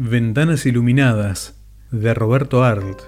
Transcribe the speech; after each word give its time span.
Ventanas 0.00 0.64
iluminadas 0.64 1.60
de 1.90 2.14
Roberto 2.14 2.62
Arlt. 2.62 3.00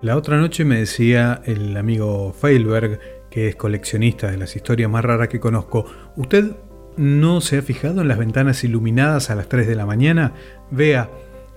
La 0.00 0.16
otra 0.16 0.36
noche 0.36 0.64
me 0.64 0.78
decía 0.78 1.42
el 1.44 1.76
amigo 1.76 2.32
Feilberg, 2.32 3.00
que 3.32 3.48
es 3.48 3.56
coleccionista 3.56 4.30
de 4.30 4.36
las 4.36 4.54
historias 4.54 4.88
más 4.88 5.04
raras 5.04 5.26
que 5.26 5.40
conozco, 5.40 5.86
¿usted 6.14 6.52
no 6.96 7.40
se 7.40 7.58
ha 7.58 7.62
fijado 7.62 8.02
en 8.02 8.06
las 8.06 8.18
ventanas 8.18 8.62
iluminadas 8.62 9.28
a 9.28 9.34
las 9.34 9.48
3 9.48 9.66
de 9.66 9.74
la 9.74 9.86
mañana? 9.86 10.34
Vea, 10.70 11.10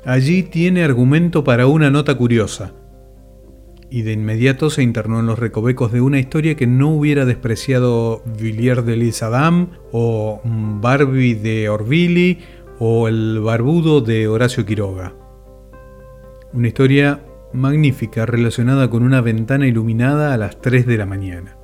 allí 0.06 0.42
tiene 0.42 0.84
argumento 0.84 1.44
para 1.44 1.68
una 1.68 1.92
nota 1.92 2.18
curiosa 2.18 2.74
y 3.90 4.02
de 4.02 4.14
inmediato 4.14 4.70
se 4.70 4.84
internó 4.84 5.20
en 5.20 5.28
los 5.28 5.40
recovecos 5.40 5.92
de 5.92 6.02
una 6.02 6.20
historia 6.20 6.56
que 6.56 6.68
no 6.68 6.90
hubiera 6.90 7.26
despreciado 7.26 8.22
Villiers 8.40 8.86
de 8.86 8.98
Lis 8.98 9.24
Adam 9.24 9.70
o 9.92 10.42
Barbie 10.44 11.36
de 11.36 11.70
Orvili 11.70 12.40
o 12.80 13.08
El 13.08 13.40
Barbudo 13.40 14.02
de 14.02 14.28
Horacio 14.28 14.66
Quiroga. 14.66 15.14
Una 16.54 16.68
historia 16.68 17.22
magnífica 17.54 18.26
relacionada 18.26 18.90
con 18.90 19.04
una 19.04 19.22
ventana 19.22 19.68
iluminada 19.68 20.34
a 20.34 20.38
las 20.38 20.60
3 20.62 20.86
de 20.86 20.98
la 20.98 21.06
mañana. 21.06 21.58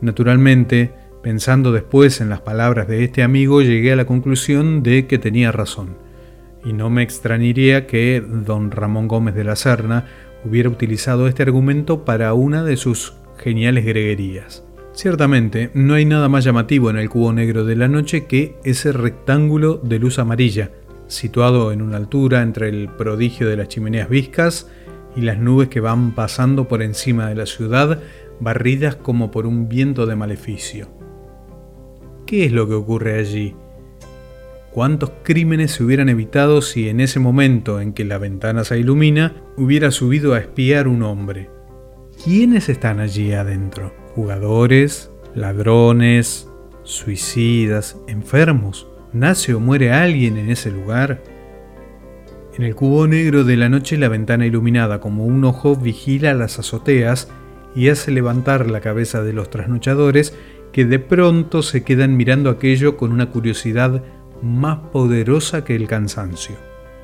Naturalmente, 0.00 0.92
pensando 1.22 1.72
después 1.72 2.20
en 2.22 2.30
las 2.30 2.40
palabras 2.40 2.88
de 2.88 3.04
este 3.04 3.22
amigo, 3.22 3.60
llegué 3.60 3.92
a 3.92 3.96
la 3.96 4.06
conclusión 4.06 4.82
de 4.82 5.06
que 5.06 5.18
tenía 5.18 5.52
razón. 5.52 5.96
Y 6.64 6.72
no 6.72 6.90
me 6.90 7.02
extrañaría 7.02 7.86
que 7.86 8.20
don 8.20 8.70
Ramón 8.70 9.08
Gómez 9.08 9.34
de 9.34 9.44
la 9.44 9.56
Serna 9.56 10.06
hubiera 10.44 10.68
utilizado 10.68 11.28
este 11.28 11.42
argumento 11.42 12.04
para 12.04 12.32
una 12.34 12.64
de 12.64 12.76
sus 12.76 13.14
geniales 13.38 13.84
greguerías. 13.84 14.64
Ciertamente, 14.92 15.70
no 15.72 15.94
hay 15.94 16.04
nada 16.04 16.28
más 16.28 16.44
llamativo 16.44 16.90
en 16.90 16.96
el 16.96 17.08
cubo 17.08 17.32
negro 17.32 17.64
de 17.64 17.76
la 17.76 17.88
noche 17.88 18.26
que 18.26 18.56
ese 18.64 18.92
rectángulo 18.92 19.76
de 19.76 19.98
luz 19.98 20.18
amarilla, 20.18 20.72
situado 21.06 21.72
en 21.72 21.80
una 21.82 21.96
altura 21.96 22.42
entre 22.42 22.68
el 22.68 22.88
prodigio 22.88 23.48
de 23.48 23.56
las 23.56 23.68
chimeneas 23.68 24.08
viscas 24.08 24.68
y 25.16 25.22
las 25.22 25.38
nubes 25.38 25.68
que 25.68 25.80
van 25.80 26.14
pasando 26.14 26.68
por 26.68 26.82
encima 26.82 27.28
de 27.28 27.34
la 27.34 27.46
ciudad, 27.46 28.00
barridas 28.40 28.96
como 28.96 29.30
por 29.30 29.46
un 29.46 29.68
viento 29.68 30.06
de 30.06 30.16
maleficio. 30.16 30.88
¿Qué 32.26 32.44
es 32.44 32.52
lo 32.52 32.68
que 32.68 32.74
ocurre 32.74 33.18
allí? 33.18 33.54
¿Cuántos 34.72 35.10
crímenes 35.24 35.72
se 35.72 35.82
hubieran 35.82 36.08
evitado 36.08 36.62
si 36.62 36.88
en 36.88 37.00
ese 37.00 37.18
momento 37.18 37.80
en 37.80 37.92
que 37.92 38.04
la 38.04 38.18
ventana 38.18 38.62
se 38.62 38.78
ilumina 38.78 39.34
hubiera 39.56 39.90
subido 39.90 40.32
a 40.32 40.38
espiar 40.38 40.86
un 40.86 41.02
hombre? 41.02 41.50
¿Quiénes 42.22 42.68
están 42.68 43.00
allí 43.00 43.32
adentro? 43.32 43.92
¿Jugadores? 44.14 45.10
¿Ladrones? 45.34 46.48
¿Suicidas? 46.84 47.96
¿Enfermos? 48.06 48.86
¿Nace 49.12 49.54
o 49.54 49.60
muere 49.60 49.92
alguien 49.92 50.36
en 50.36 50.50
ese 50.50 50.70
lugar? 50.70 51.20
En 52.56 52.62
el 52.62 52.76
cubo 52.76 53.08
negro 53.08 53.42
de 53.42 53.56
la 53.56 53.68
noche 53.68 53.98
la 53.98 54.08
ventana 54.08 54.46
iluminada 54.46 55.00
como 55.00 55.24
un 55.24 55.44
ojo 55.44 55.74
vigila 55.74 56.32
las 56.32 56.60
azoteas 56.60 57.28
y 57.74 57.88
hace 57.88 58.12
levantar 58.12 58.70
la 58.70 58.80
cabeza 58.80 59.20
de 59.24 59.32
los 59.32 59.50
trasnochadores 59.50 60.32
que 60.72 60.84
de 60.84 61.00
pronto 61.00 61.62
se 61.62 61.82
quedan 61.82 62.16
mirando 62.16 62.50
aquello 62.50 62.96
con 62.96 63.10
una 63.10 63.30
curiosidad 63.30 64.04
más 64.42 64.78
poderosa 64.92 65.64
que 65.64 65.76
el 65.76 65.86
cansancio, 65.86 66.56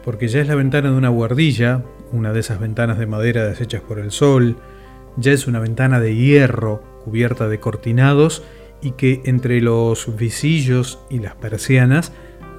porque 0.04 0.28
ya 0.28 0.40
es 0.40 0.48
la 0.48 0.54
ventana 0.54 0.90
de 0.90 0.96
una 0.96 1.08
guardilla, 1.08 1.82
una 2.12 2.32
de 2.32 2.40
esas 2.40 2.60
ventanas 2.60 2.98
de 2.98 3.06
madera 3.06 3.44
deshechas 3.44 3.82
por 3.82 3.98
el 3.98 4.10
sol, 4.10 4.56
ya 5.16 5.32
es 5.32 5.46
una 5.46 5.60
ventana 5.60 6.00
de 6.00 6.14
hierro 6.14 6.82
cubierta 7.04 7.48
de 7.48 7.60
cortinados 7.60 8.42
y 8.82 8.92
que 8.92 9.22
entre 9.24 9.60
los 9.60 10.16
visillos 10.16 10.98
y 11.08 11.18
las 11.18 11.34
persianas 11.34 12.12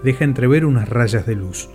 deja 0.03 0.23
entrever 0.23 0.65
unas 0.65 0.89
rayas 0.89 1.25
de 1.25 1.35
luz. 1.35 1.69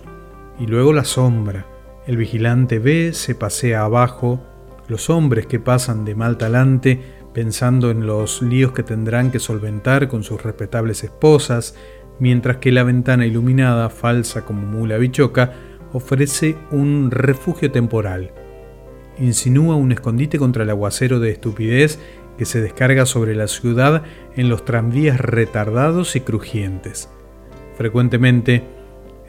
Y 0.59 0.67
luego 0.67 0.93
la 0.93 1.05
sombra. 1.05 1.65
El 2.05 2.17
vigilante 2.17 2.79
ve, 2.79 3.13
se 3.13 3.33
pasea 3.33 3.81
abajo, 3.81 4.43
los 4.87 5.09
hombres 5.09 5.47
que 5.47 5.59
pasan 5.59 6.03
de 6.03 6.15
mal 6.15 6.37
talante 6.37 6.99
pensando 7.33 7.89
en 7.89 8.05
los 8.05 8.41
líos 8.41 8.71
que 8.73 8.83
tendrán 8.83 9.31
que 9.31 9.39
solventar 9.39 10.07
con 10.07 10.23
sus 10.23 10.43
respetables 10.43 11.03
esposas, 11.03 11.75
mientras 12.19 12.57
que 12.57 12.71
la 12.71 12.83
ventana 12.83 13.25
iluminada, 13.25 13.89
falsa 13.89 14.45
como 14.45 14.65
mula 14.65 14.97
bichoca, 14.97 15.53
ofrece 15.93 16.55
un 16.71 17.11
refugio 17.11 17.71
temporal. 17.71 18.31
Insinúa 19.19 19.75
un 19.75 19.91
escondite 19.91 20.39
contra 20.39 20.63
el 20.63 20.69
aguacero 20.69 21.19
de 21.19 21.31
estupidez 21.31 21.99
que 22.37 22.45
se 22.45 22.61
descarga 22.61 23.05
sobre 23.05 23.35
la 23.35 23.47
ciudad 23.47 24.03
en 24.35 24.49
los 24.49 24.65
tranvías 24.65 25.19
retardados 25.19 26.15
y 26.15 26.21
crujientes. 26.21 27.09
Frecuentemente, 27.77 28.63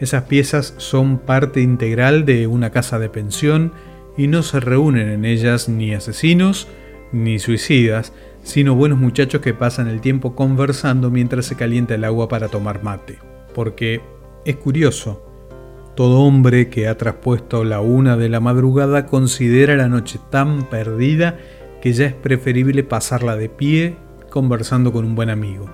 esas 0.01 0.25
piezas 0.25 0.75
son 0.79 1.19
parte 1.19 1.61
integral 1.61 2.25
de 2.25 2.47
una 2.47 2.71
casa 2.71 2.99
de 2.99 3.09
pensión 3.09 3.73
y 4.17 4.27
no 4.27 4.43
se 4.43 4.61
reúnen 4.61 5.09
en 5.09 5.25
ellas 5.25 5.69
ni 5.69 5.95
asesinos 5.95 6.69
ni 7.13 7.39
suicidas, 7.39 8.13
sino 8.45 8.77
buenos 8.77 8.99
muchachos 8.99 9.41
que 9.41 9.55
pasan 9.55 9.89
el 9.89 10.01
tiempo 10.01 10.37
conversando 10.37 11.11
mientras 11.11 11.47
se 11.47 11.57
calienta 11.57 11.95
el 11.95 12.05
agua 12.05 12.29
para 12.29 12.49
tomar 12.49 12.85
mate. 12.85 13.19
Porque 13.55 14.03
es 14.45 14.57
curioso, 14.57 15.25
todo 15.97 16.21
hombre 16.21 16.69
que 16.69 16.87
ha 16.87 16.97
traspuesto 16.97 17.65
la 17.65 17.81
una 17.81 18.17
de 18.17 18.29
la 18.29 18.41
madrugada 18.41 19.07
considera 19.07 19.77
la 19.77 19.89
noche 19.89 20.21
tan 20.31 20.69
perdida 20.69 21.39
que 21.81 21.93
ya 21.93 22.07
es 22.07 22.15
preferible 22.15 22.85
pasarla 22.85 23.37
de 23.37 23.49
pie 23.49 23.97
conversando 24.31 24.93
con 24.93 25.05
un 25.05 25.15
buen 25.15 25.31
amigo. 25.31 25.67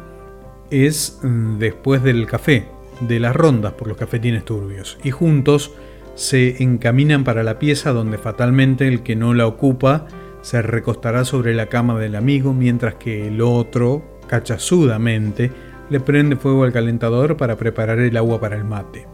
Es 0.71 1.19
mm, 1.23 1.59
después 1.59 2.03
del 2.03 2.27
café, 2.27 2.69
de 3.01 3.19
las 3.19 3.35
rondas 3.35 3.73
por 3.73 3.89
los 3.89 3.97
cafetines 3.97 4.45
turbios, 4.45 4.99
y 5.03 5.11
juntos 5.11 5.73
se 6.15 6.63
encaminan 6.63 7.25
para 7.25 7.43
la 7.43 7.59
pieza 7.59 7.93
donde 7.93 8.19
fatalmente 8.19 8.87
el 8.87 9.03
que 9.03 9.17
no 9.17 9.35
la 9.35 9.47
ocupa 9.47 10.07
se 10.43 10.63
recostará 10.63 11.25
sobre 11.25 11.55
la 11.55 11.67
cama 11.67 11.99
del 11.99 12.17
amigo 12.17 12.53
mientras 12.53 12.95
que 12.95 13.29
el 13.29 13.41
otro, 13.41 14.03
cachazudamente, 14.27 15.51
le 15.91 16.01
prende 16.01 16.37
fuego 16.37 16.65
al 16.65 16.73
calentador 16.73 17.37
para 17.37 17.57
preparar 17.57 17.99
el 17.99 18.17
agua 18.17 18.41
para 18.41 18.57
el 18.57 18.65
mate. 18.65 19.07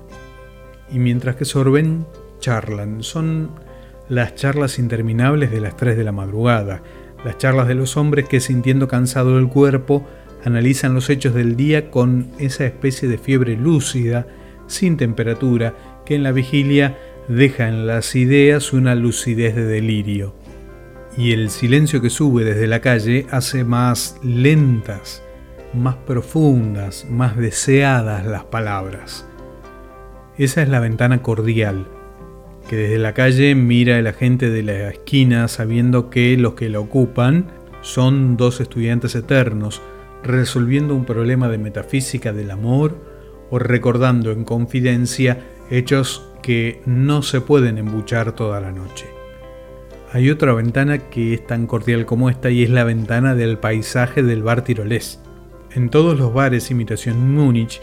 Y 0.90 0.98
mientras 0.98 1.36
que 1.36 1.44
sorben, 1.44 2.06
charlan. 2.38 3.02
Son 3.02 3.50
las 4.08 4.34
charlas 4.34 4.78
interminables 4.78 5.50
de 5.50 5.60
las 5.60 5.76
3 5.76 5.96
de 5.96 6.04
la 6.04 6.12
madrugada, 6.12 6.82
las 7.24 7.38
charlas 7.38 7.66
de 7.66 7.74
los 7.74 7.96
hombres 7.96 8.28
que 8.28 8.40
sintiendo 8.40 8.86
cansado 8.86 9.38
el 9.38 9.48
cuerpo, 9.48 10.06
analizan 10.44 10.94
los 10.94 11.10
hechos 11.10 11.34
del 11.34 11.56
día 11.56 11.90
con 11.90 12.30
esa 12.38 12.66
especie 12.66 13.08
de 13.08 13.18
fiebre 13.18 13.56
lúcida, 13.56 14.28
sin 14.68 14.96
temperatura, 14.96 15.74
que 16.04 16.14
en 16.14 16.22
la 16.22 16.30
vigilia 16.30 16.96
deja 17.26 17.66
en 17.66 17.88
las 17.88 18.14
ideas 18.14 18.72
una 18.72 18.94
lucidez 18.94 19.56
de 19.56 19.64
delirio 19.64 20.34
y 21.16 21.32
el 21.32 21.50
silencio 21.50 22.02
que 22.02 22.10
sube 22.10 22.44
desde 22.44 22.66
la 22.66 22.80
calle 22.80 23.26
hace 23.30 23.64
más 23.64 24.18
lentas, 24.22 25.22
más 25.72 25.96
profundas, 25.96 27.06
más 27.08 27.36
deseadas 27.36 28.26
las 28.26 28.44
palabras. 28.44 29.26
Esa 30.36 30.62
es 30.62 30.68
la 30.68 30.80
ventana 30.80 31.22
cordial, 31.22 31.86
que 32.68 32.76
desde 32.76 32.98
la 32.98 33.14
calle 33.14 33.54
mira 33.54 33.98
el 33.98 34.06
agente 34.06 34.50
de 34.50 34.62
la 34.62 34.90
esquina 34.90 35.48
sabiendo 35.48 36.10
que 36.10 36.36
los 36.36 36.54
que 36.54 36.68
la 36.68 36.80
ocupan 36.80 37.46
son 37.80 38.36
dos 38.36 38.60
estudiantes 38.60 39.14
eternos, 39.14 39.80
resolviendo 40.22 40.94
un 40.94 41.04
problema 41.04 41.48
de 41.48 41.58
metafísica 41.58 42.32
del 42.32 42.50
amor 42.50 42.96
o 43.50 43.58
recordando 43.58 44.32
en 44.32 44.44
confidencia 44.44 45.38
hechos 45.70 46.30
que 46.42 46.82
no 46.84 47.22
se 47.22 47.40
pueden 47.40 47.78
embuchar 47.78 48.32
toda 48.32 48.60
la 48.60 48.72
noche. 48.72 49.15
Hay 50.16 50.30
otra 50.30 50.54
ventana 50.54 50.96
que 51.10 51.34
es 51.34 51.46
tan 51.46 51.66
cordial 51.66 52.06
como 52.06 52.30
esta 52.30 52.48
y 52.48 52.62
es 52.62 52.70
la 52.70 52.84
ventana 52.84 53.34
del 53.34 53.58
paisaje 53.58 54.22
del 54.22 54.42
bar 54.42 54.64
tirolés. 54.64 55.20
En 55.74 55.90
todos 55.90 56.18
los 56.18 56.32
bares 56.32 56.70
imitación 56.70 57.34
Múnich, 57.34 57.82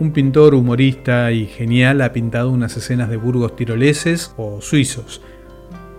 un 0.00 0.14
pintor 0.14 0.54
humorista 0.54 1.30
y 1.30 1.44
genial 1.44 2.00
ha 2.00 2.14
pintado 2.14 2.50
unas 2.50 2.74
escenas 2.78 3.10
de 3.10 3.18
burgos 3.18 3.54
tiroleses 3.54 4.32
o 4.38 4.62
suizos. 4.62 5.20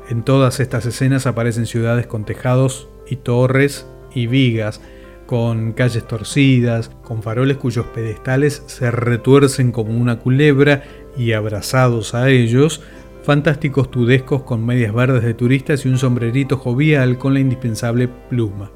En 0.10 0.24
todas 0.24 0.60
estas 0.60 0.88
escenas 0.88 1.28
aparecen 1.28 1.68
ciudades 1.68 2.08
con 2.08 2.26
tejados 2.26 2.90
y 3.08 3.18
torres 3.18 3.86
y 4.16 4.26
vigas, 4.26 4.82
con 5.28 5.74
calles 5.74 6.08
torcidas, 6.08 6.90
con 7.04 7.22
faroles 7.22 7.58
cuyos 7.58 7.86
pedestales 7.94 8.64
se 8.66 8.90
retuercen 8.90 9.72
como 9.72 9.96
una 9.96 10.18
culebra 10.18 10.82
y 11.16 11.34
abrazados 11.34 12.16
a 12.16 12.32
ellos 12.32 12.82
fantásticos 13.24 13.92
tudescos 13.92 14.44
con 14.44 14.66
medias 14.66 14.94
verdes 14.94 15.24
de 15.24 15.34
turistas 15.34 15.86
y 15.86 15.90
un 15.90 15.98
sombrerito 15.98 16.58
jovial 16.58 17.18
con 17.18 17.34
la 17.34 17.40
indispensable 17.40 18.08
pluma. 18.30 18.72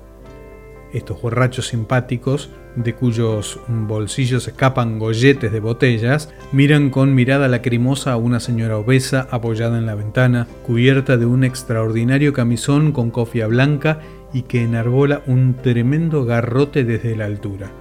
Estos 0.93 1.19
borrachos 1.21 1.67
simpáticos, 1.67 2.51
de 2.75 2.93
cuyos 2.93 3.59
bolsillos 3.67 4.47
escapan 4.47 4.99
golletes 4.99 5.51
de 5.51 5.59
botellas, 5.59 6.31
miran 6.51 6.91
con 6.91 7.15
mirada 7.15 7.47
lacrimosa 7.47 8.13
a 8.13 8.17
una 8.17 8.39
señora 8.39 8.77
obesa 8.77 9.27
apoyada 9.31 9.79
en 9.79 9.87
la 9.87 9.95
ventana, 9.95 10.47
cubierta 10.65 11.17
de 11.17 11.25
un 11.25 11.43
extraordinario 11.43 12.31
camisón 12.31 12.91
con 12.91 13.09
cofia 13.09 13.47
blanca 13.47 14.01
y 14.33 14.43
que 14.43 14.63
enarbola 14.63 15.23
un 15.25 15.55
tremendo 15.55 16.25
garrote 16.25 16.83
desde 16.83 17.15
la 17.15 17.25
altura. 17.25 17.71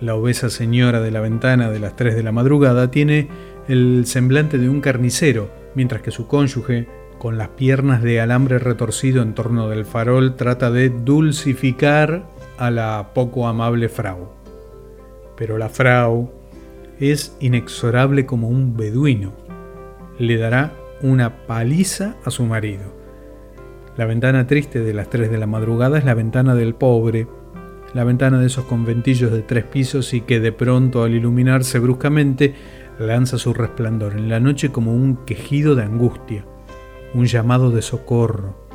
La 0.00 0.14
obesa 0.14 0.48
señora 0.48 1.00
de 1.00 1.10
la 1.10 1.20
ventana 1.20 1.70
de 1.70 1.78
las 1.78 1.94
3 1.96 2.14
de 2.14 2.22
la 2.22 2.32
madrugada 2.32 2.90
tiene 2.90 3.28
el 3.68 4.04
semblante 4.06 4.56
de 4.56 4.68
un 4.68 4.80
carnicero, 4.80 5.50
mientras 5.76 6.02
que 6.02 6.10
su 6.10 6.26
cónyuge, 6.26 6.88
con 7.18 7.38
las 7.38 7.50
piernas 7.50 8.02
de 8.02 8.20
alambre 8.20 8.58
retorcido 8.58 9.22
en 9.22 9.34
torno 9.34 9.68
del 9.68 9.84
farol, 9.84 10.34
trata 10.34 10.70
de 10.70 10.88
dulcificar 10.90 12.26
a 12.58 12.70
la 12.70 13.10
poco 13.14 13.46
amable 13.46 13.88
Frau. 13.88 14.30
Pero 15.36 15.58
la 15.58 15.68
Frau 15.68 16.32
es 16.98 17.36
inexorable 17.40 18.26
como 18.26 18.48
un 18.48 18.76
beduino. 18.76 19.32
Le 20.18 20.36
dará 20.38 20.72
una 21.02 21.46
paliza 21.46 22.16
a 22.24 22.30
su 22.30 22.44
marido. 22.44 22.94
La 23.96 24.06
ventana 24.06 24.46
triste 24.46 24.80
de 24.80 24.94
las 24.94 25.08
3 25.08 25.30
de 25.30 25.38
la 25.38 25.46
madrugada 25.46 25.98
es 25.98 26.04
la 26.04 26.14
ventana 26.14 26.54
del 26.54 26.74
pobre, 26.74 27.26
la 27.94 28.04
ventana 28.04 28.38
de 28.38 28.46
esos 28.46 28.64
conventillos 28.66 29.32
de 29.32 29.42
tres 29.42 29.64
pisos 29.64 30.12
y 30.12 30.20
que 30.20 30.38
de 30.40 30.52
pronto 30.52 31.02
al 31.02 31.14
iluminarse 31.14 31.78
bruscamente 31.78 32.54
lanza 32.98 33.38
su 33.38 33.52
resplandor 33.52 34.14
en 34.14 34.28
la 34.28 34.40
noche 34.40 34.70
como 34.70 34.94
un 34.94 35.24
quejido 35.24 35.74
de 35.74 35.82
angustia, 35.82 36.44
un 37.14 37.26
llamado 37.26 37.70
de 37.70 37.82
socorro. 37.82 38.66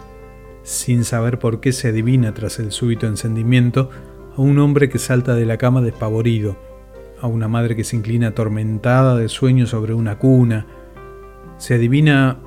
Sin 0.63 1.03
saber 1.03 1.39
por 1.39 1.59
qué 1.59 1.71
se 1.71 1.89
adivina 1.89 2.33
tras 2.33 2.59
el 2.59 2.71
súbito 2.71 3.07
encendimiento 3.07 3.89
a 4.35 4.41
un 4.41 4.59
hombre 4.59 4.89
que 4.89 4.99
salta 4.99 5.33
de 5.33 5.45
la 5.45 5.57
cama 5.57 5.81
despavorido, 5.81 6.55
a 7.19 7.27
una 7.27 7.47
madre 7.47 7.75
que 7.75 7.83
se 7.83 7.95
inclina 7.95 8.29
atormentada 8.29 9.15
de 9.15 9.29
sueño 9.29 9.65
sobre 9.67 9.93
una 9.93 10.17
cuna. 10.17 10.65
Se 11.57 11.75
adivina 11.75 12.39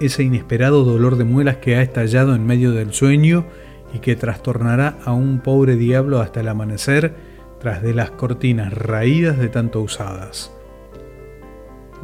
ese 0.00 0.22
inesperado 0.22 0.84
dolor 0.84 1.16
de 1.16 1.24
muelas 1.24 1.56
que 1.58 1.76
ha 1.76 1.82
estallado 1.82 2.34
en 2.34 2.46
medio 2.46 2.72
del 2.72 2.92
sueño 2.92 3.46
y 3.92 4.00
que 4.00 4.16
trastornará 4.16 4.98
a 5.04 5.12
un 5.12 5.40
pobre 5.40 5.76
diablo 5.76 6.20
hasta 6.20 6.40
el 6.40 6.48
amanecer 6.48 7.14
tras 7.60 7.82
de 7.82 7.94
las 7.94 8.10
cortinas 8.10 8.72
raídas 8.72 9.38
de 9.38 9.48
tanto 9.48 9.80
usadas. 9.80 10.53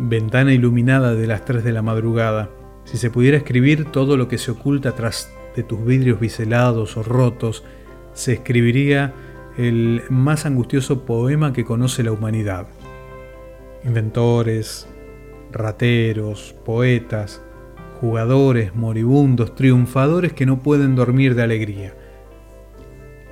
Ventana 0.02 0.55
iluminada 0.55 1.14
de 1.14 1.26
las 1.26 1.44
3 1.44 1.62
de 1.62 1.73
la 1.73 1.82
madrugada, 1.82 2.49
si 2.85 2.97
se 2.97 3.11
pudiera 3.11 3.37
escribir 3.37 3.85
todo 3.85 4.17
lo 4.17 4.29
que 4.29 4.38
se 4.38 4.50
oculta 4.50 4.93
tras 4.93 5.31
de 5.55 5.62
tus 5.62 5.85
vidrios 5.85 6.19
biselados 6.19 6.97
o 6.97 7.02
rotos, 7.02 7.64
se 8.14 8.32
escribiría 8.32 9.12
el 9.58 10.02
más 10.08 10.47
angustioso 10.47 11.05
poema 11.05 11.52
que 11.52 11.67
conoce 11.67 12.02
la 12.02 12.12
humanidad. 12.12 12.69
Inventores, 13.85 14.88
rateros, 15.52 16.55
poetas, 16.64 17.43
jugadores 18.00 18.75
moribundos, 18.75 19.55
triunfadores 19.55 20.32
que 20.32 20.47
no 20.47 20.62
pueden 20.62 20.97
dormir 20.97 21.35
de 21.35 21.43
alegría. 21.43 21.94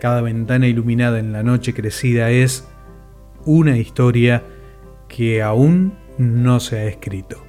Cada 0.03 0.21
ventana 0.21 0.67
iluminada 0.67 1.19
en 1.19 1.33
la 1.33 1.43
noche 1.43 1.73
crecida 1.73 2.31
es 2.31 2.69
una 3.47 3.79
historia 3.79 4.43
que 5.09 5.43
aún 5.43 5.95
no 6.19 6.61
se 6.61 6.79
ha 6.79 6.85
escrito. 6.85 7.45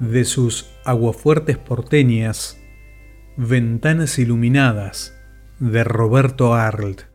De 0.00 0.24
sus 0.24 0.70
aguafuertes 0.84 1.58
porteñas, 1.58 2.60
Ventanas 3.36 4.18
iluminadas 4.18 5.12
de 5.58 5.82
Roberto 5.82 6.54
Arlt. 6.54 7.13